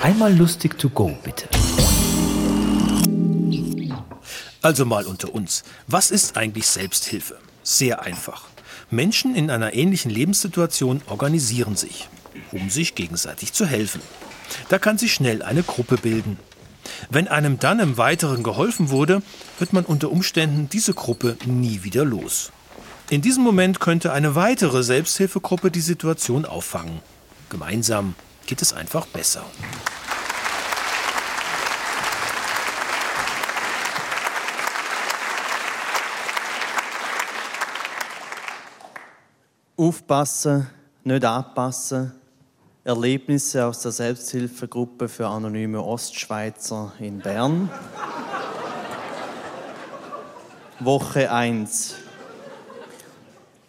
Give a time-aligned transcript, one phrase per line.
[0.00, 1.48] Einmal lustig to go, bitte.
[4.62, 5.64] Also mal unter uns.
[5.88, 7.38] Was ist eigentlich Selbsthilfe?
[7.64, 8.44] Sehr einfach.
[8.90, 12.08] Menschen in einer ähnlichen Lebenssituation organisieren sich,
[12.52, 14.00] um sich gegenseitig zu helfen.
[14.68, 16.38] Da kann sich schnell eine Gruppe bilden.
[17.10, 19.20] Wenn einem dann im Weiteren geholfen wurde,
[19.58, 22.52] wird man unter Umständen diese Gruppe nie wieder los.
[23.10, 27.00] In diesem Moment könnte eine weitere Selbsthilfegruppe die Situation auffangen.
[27.50, 28.14] Gemeinsam
[28.48, 29.44] geht es einfach besser.
[39.76, 40.66] Aufpassen,
[41.04, 42.12] nicht anpassen.
[42.84, 47.68] Erlebnisse aus der Selbsthilfegruppe für anonyme Ostschweizer in Bern.
[50.80, 51.96] Woche 1.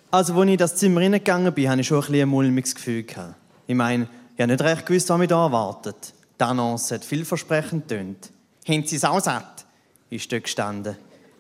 [0.10, 3.06] Also, als ich in das Zimmer hineingegangen bin, hatte ich schon ein, ein mulmiges Gefühl.
[3.68, 4.08] Ich meine,
[4.40, 6.14] ich habe nicht recht gewusst, was mich da erwartet.
[6.40, 8.32] Die Annonce hat vielversprechend tönt.
[8.66, 9.66] Haben Sie es auch satt?
[10.10, 10.96] ist dort gestanden.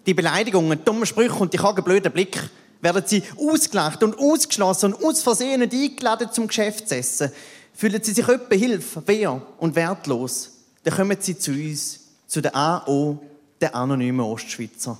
[0.06, 2.50] Die Beleidigungen, dumme Sprüche und die blöden Blick
[2.82, 7.32] werden sie ausgelacht und ausgeschlossen und aus Versehen eingeladen zum Geschäftsessen.
[7.74, 12.54] Fühlen sie sich öppe Hilfe, wehr und wertlos, dann kommen sie zu uns, zu der
[12.54, 13.18] AO,
[13.62, 14.98] der anonymen Ostschweizer.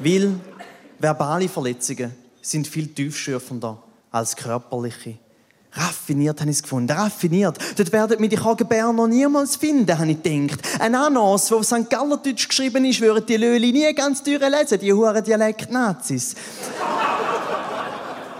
[0.00, 0.34] Weil
[0.98, 5.18] verbale Verletzungen sind viel tiefschürfender als körperliche.
[5.76, 7.58] Raffiniert habe ich es gefunden, raffiniert.
[7.76, 10.60] Dort werden wir die Kagenbär noch niemals finden, habe ich gedacht.
[10.78, 11.90] Ein Annons, wo auf St.
[11.90, 16.34] Gallerdeutsch geschrieben ist, würden die Löli nie ganz durchlesen, die huren Dialekt-Nazis.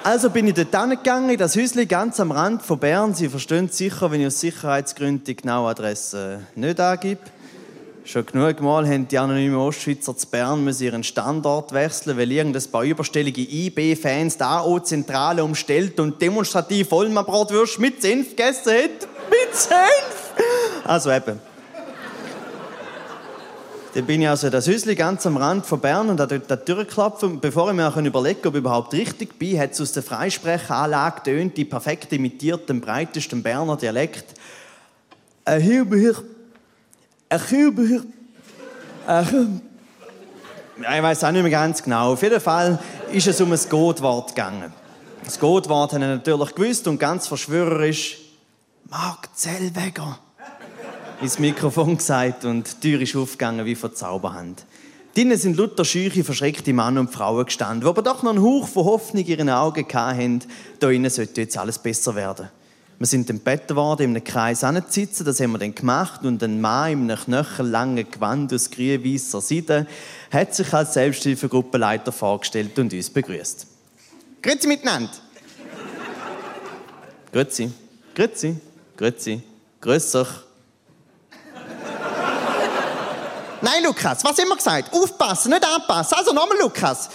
[0.07, 3.15] Also bin ich dort hingegangen, in das Häuschen ganz am Rand von Bern.
[3.15, 7.23] Sie verstehen sicher, wenn ich aus Sicherheitsgründen die genaue Adresse nicht angebe.
[8.07, 12.85] Schon genug Mal haben die anonymen Ostschweizer zu Bern ihren Standort wechseln, weil irgendein paar
[12.85, 19.09] überstellige IB-Fans die AO-Zentrale umstellt und demonstrativ Vollmabratwürste mit Senf gegessen hat.
[19.31, 20.35] Mit Senf!
[20.85, 21.41] Also eben.
[23.95, 26.57] Dann bin ich also das Häuschen ganz am Rand von Bern und da dort die
[26.73, 26.87] Tür.
[27.23, 30.03] Und bevor ich mir auch überlegen ob ich überhaupt richtig bin, hat es aus der
[30.03, 34.25] Freisprechanlage tönt, die perfekt imitiert den breitesten Berner Dialekt.
[35.47, 36.34] Äh, hier, hier, ich
[41.03, 42.13] weiß auch nicht mehr ganz genau.
[42.13, 42.79] Auf jeden Fall
[43.13, 44.73] ist es um ein Gottwort gegangen.
[45.25, 48.19] Das Gottwort haben natürlich gewusst und ganz verschwörerisch
[48.89, 50.19] Mark Zellweger
[51.21, 54.65] ins Mikrofon gesagt und die Tür ist aufgegangen wie von Zauberhand.
[55.15, 58.69] Drinnen sind lauter scheuche, verschreckte Männer und Frauen gestanden, die aber doch noch einen Hauch
[58.69, 60.41] von Hoffnung in ihren Augen hatten,
[60.81, 62.49] da innen sollte jetzt alles besser werden.
[62.99, 65.25] Wir sind gebeten worden, in einem Kreis sitzen.
[65.25, 66.25] Das haben wir dann gemacht.
[66.25, 69.87] Und ein Mann in einem knöchellangen Gewand aus grün-weißer Seide
[70.31, 73.67] hat sich als Selbsthilfegruppenleiter vorgestellt und uns begrüßt.
[74.43, 75.11] Grüezi miteinander.
[77.33, 77.73] Grüezi.
[78.15, 78.57] Grüezi.
[78.97, 79.43] Grüezi.
[79.81, 80.29] Grüß euch.
[83.61, 84.93] Nein, Lukas, was immer gesagt?
[84.93, 86.17] Aufpassen, nicht anpassen.
[86.17, 87.09] Also nochmal, Lukas.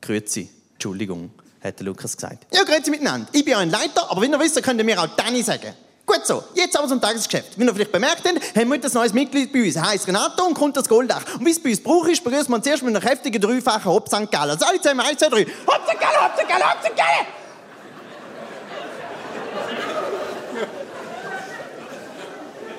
[0.00, 0.48] Grüezi.
[0.72, 1.30] Entschuldigung
[1.62, 2.46] hat der Lukas gesagt.
[2.54, 3.28] Ja, grüezi miteinander.
[3.32, 5.74] Ich bin ein Leiter, aber wenn ihr wisst, könnt ihr mir auch Danny sagen.
[6.06, 7.56] Gut so, jetzt aber zum Tagesgeschäft.
[7.56, 9.76] Wie ihr vielleicht bemerkt habt, haben wir ein neues Mitglied bei uns.
[9.76, 11.22] Er heisst Renato und kommt das Golddach.
[11.38, 14.08] Und wie es bei uns braucht ist, begrüßt man zuerst mit einer kräftigen dreifachen Hopp
[14.08, 14.28] St.
[14.30, 14.50] Gallen.
[14.50, 15.46] Also alle zusammen, eins, zwei, drei.
[15.66, 16.00] Hopp St.
[16.00, 16.48] Gallen, Hopp St.
[16.48, 16.96] Gallen, Hopp St.
[16.96, 17.26] Gallen!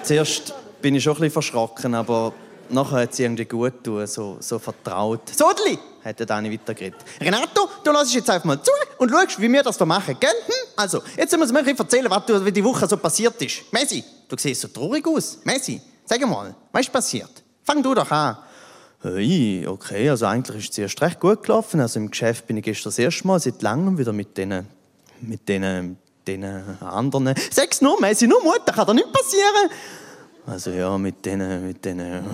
[0.03, 2.34] Zuerst bin ich schon ein bisschen verschrocken, aber
[2.74, 5.30] nachher hat sie irgendwie gut tun, so, so vertraut.
[5.36, 5.78] Sodli!
[6.04, 7.00] hat der Dani weitergeredet.
[7.20, 10.30] Renato, du lässt jetzt einfach mal zu und schaust, wie wir das da machen, gell?
[10.30, 10.54] Hm?
[10.76, 13.72] Also, jetzt müssen wir mir erzählen, was du, die Woche so passiert ist.
[13.72, 15.40] Messi, du siehst so traurig aus.
[15.44, 17.44] Messi, sag mal, was ist passiert?
[17.64, 18.38] Fang du doch an.
[19.03, 21.80] Hey, okay, also eigentlich ist es erst recht gut gelaufen.
[21.80, 24.68] Also im Geschäft bin ich gestern das erste Mal seit langem wieder mit denen,
[25.22, 27.34] mit denen, denen anderen.
[27.52, 29.72] Sag's nur, Messi, nur Mut, da kann doch nichts passieren.
[30.52, 32.26] Also ja, mit denen, mit denen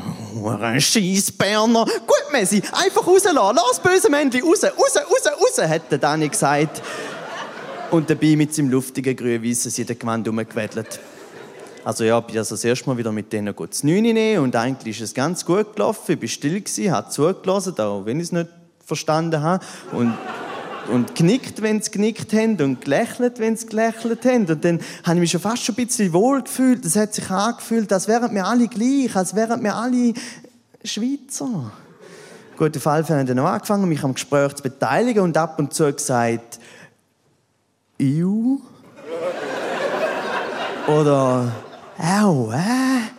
[0.80, 1.86] Scheissberner.
[1.86, 3.56] Gut, Messi, einfach rauslassen.
[3.56, 6.82] Lass böse Männchen raus, raus, raus, raus, hat der Dani gesagt.
[7.92, 11.00] Und dabei mit seinem luftigen grün-weißen Seidengewand herumgewedelt.
[11.86, 14.98] Also ja, bin also das erste Mal wieder mit denen gut zu nehmen und eigentlich
[14.98, 16.18] ist es ganz gut gelaufen.
[16.20, 18.50] Ich war still, habe zugelassen, auch wenn ich es nicht
[18.84, 19.64] verstanden habe.
[19.92, 20.18] Und
[20.88, 24.46] und genickt, wenn sie genickt haben und gelächelt, wenn sie gelächelt haben.
[24.46, 26.86] Und dann habe ich mich schon fast schon ein bisschen wohl gefühlt.
[26.86, 30.14] Es hat sich angefühlt, als wären wir alle gleich, als wären wir alle
[30.84, 31.72] Schweizer.
[32.58, 35.60] Gut, auf jeden Fall haben dann auch angefangen, mich am Gespräch zu beteiligen und ab
[35.60, 36.60] und zu gesagt,
[38.00, 38.62] «Iu?»
[40.88, 41.52] oder
[42.00, 43.17] «Au, äh?»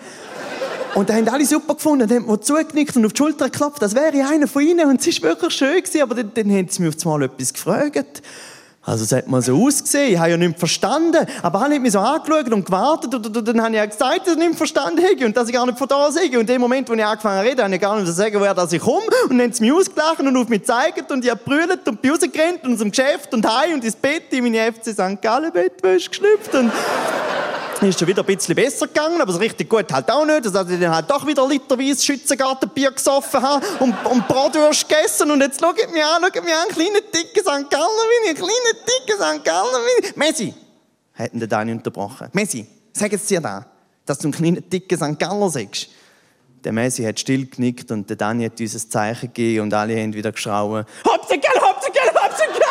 [0.94, 2.02] Und da haben alle super gefunden.
[2.04, 4.88] Und haben mir zugenickt und auf die Schulter geklopft, das wäre einer von ihnen.
[4.88, 7.52] Und es war wirklich schön gewesen, aber dann, dann haben sie mich auf einmal etwas
[7.52, 8.22] gefragt.
[8.88, 11.92] Also es hat mal so ausgesehen, ich habe ja nicht verstanden, aber alle haben mich
[11.92, 13.14] so angeschaut und gewartet.
[13.14, 15.46] Und, und, und dann habe ich ja gesagt, dass ich nicht verstanden habe und dass
[15.46, 16.24] ich gar nicht von da sei.
[16.24, 18.54] Und in dem Moment, wo ich angefangen habe reden, habe ich gar nicht sagen, woher
[18.54, 19.02] dass ich komme.
[19.24, 21.12] Und dann haben sie mich ausgelacht und auf mich gezeigt.
[21.12, 24.22] Und ich habe brüllt und bin rausgerannt und zum Geschäft und heim und ins Bett
[24.30, 25.20] in meine FC St.
[25.20, 26.54] Gallen Bettwäsche geschlüpft.
[26.54, 26.72] Und
[27.82, 30.46] ist schon wieder ein bisschen besser gegangen, aber so richtig gut halt auch nicht.
[30.46, 35.40] Also ich dann halt doch wieder literweise Schützengartenbier gesoffen haben und, und Bratwurst gegessen und
[35.40, 37.70] jetzt schaut mich an, schaut mich an, kleiner, dicker St.
[37.70, 39.44] Galler bin ich, kleiner, dicker St.
[39.44, 40.16] Galler ich.
[40.16, 40.54] Messi,
[41.14, 42.28] hat ihn der Dani unterbrochen.
[42.32, 43.66] Messi, sag jetzt dir da,
[44.04, 45.18] dass du ein kleiner, dicker St.
[45.18, 45.88] Galler sagst.
[46.64, 49.96] Der Messi hat still genickt und der Dani hat uns ein Zeichen gegeben und alle
[49.96, 50.84] haben wieder geschrauen.
[51.04, 52.62] Hopsegel, Hopsegel, Hopsegel!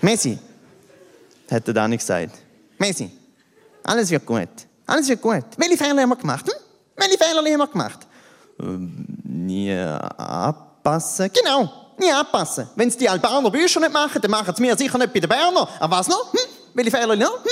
[0.00, 0.38] Messi,
[1.50, 2.32] hat der Dani gesagt.
[2.78, 3.10] Messi,
[3.82, 4.48] alles wird gut.
[4.86, 5.44] Alles wird gut.
[5.56, 6.46] Welche Fehler haben wir gemacht?
[6.46, 6.54] Hm?
[6.96, 8.06] Welche Fehler haben wir gemacht?
[8.60, 11.30] Ähm, nie abpassen.
[11.32, 12.68] Genau, nie abpassen.
[12.74, 15.28] Wenn es die Albaner Bücher nicht machen, dann machen es mir sicher nicht bei den
[15.28, 15.68] Berner.
[15.80, 16.32] Aber was noch?
[16.32, 16.40] Hm?
[16.74, 17.44] Welche Fehler noch?
[17.44, 17.50] Hm?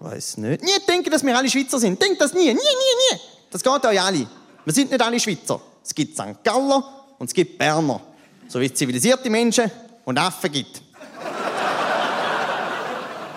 [0.00, 0.62] Weiß nicht.
[0.62, 2.00] Nie denken, dass wir alle Schweizer sind.
[2.00, 2.46] Denkt das nie.
[2.46, 3.20] Nie, nie, nie.
[3.50, 4.26] Das geht euch alle.
[4.64, 5.60] Wir sind nicht alle Schweizer.
[5.82, 6.44] Es gibt St.
[6.44, 6.84] Galler
[7.18, 8.00] und es gibt Berner.
[8.48, 9.70] So wie es zivilisierte Menschen
[10.04, 10.82] und Affen gibt.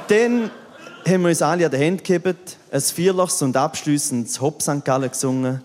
[0.08, 0.52] Dann
[1.08, 4.84] haben wir uns alle an die Hände gehabt, ein vierlachs und abschließendes Hop St.
[4.86, 5.62] Gallen gesungen,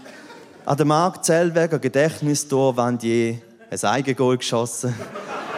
[0.65, 3.39] an der Markt Zellweger Gedächtnistor Vandier
[3.71, 4.95] ein Eigengol geschossen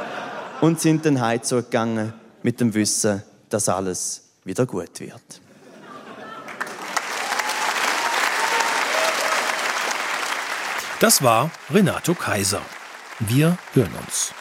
[0.61, 5.41] und sind dann heimzugegangen mit dem Wissen, dass alles wieder gut wird.
[11.01, 12.63] Das war Renato Kaiser.
[13.21, 14.35] Wir hören uns.